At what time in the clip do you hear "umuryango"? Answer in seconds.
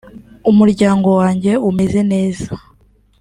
0.49-1.07